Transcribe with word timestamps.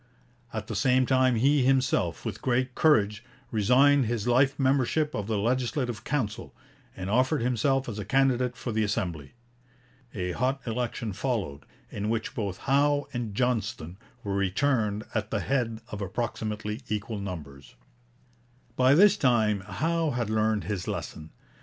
At 0.51 0.65
the 0.65 0.75
same 0.75 1.05
time 1.05 1.35
he 1.35 1.61
himself, 1.61 2.25
with 2.25 2.41
great 2.41 2.73
courage, 2.73 3.23
resigned 3.51 4.07
his 4.07 4.27
life 4.27 4.57
membership 4.57 5.13
of 5.13 5.27
the 5.27 5.37
Legislative 5.37 6.03
Council, 6.03 6.55
and 6.97 7.07
offered 7.07 7.43
himself 7.43 7.87
as 7.87 7.99
a 7.99 8.03
candidate 8.03 8.57
for 8.57 8.71
the 8.71 8.83
Assembly. 8.83 9.33
A 10.15 10.31
hot 10.31 10.59
election 10.65 11.13
followed, 11.13 11.67
in 11.91 12.09
which 12.09 12.33
both 12.33 12.57
Howe 12.65 13.05
and 13.13 13.35
Johnston 13.35 13.97
were 14.23 14.33
returned 14.33 15.03
at 15.13 15.29
the 15.29 15.41
head 15.41 15.81
of 15.89 16.01
approximately 16.01 16.81
equal 16.89 17.19
numbers. 17.19 17.75
By 18.75 18.95
this 18.95 19.15
time 19.15 19.59
Howe 19.59 20.09
had 20.09 20.31
learned 20.31 20.63
his 20.63 20.87
lesson. 20.87 21.29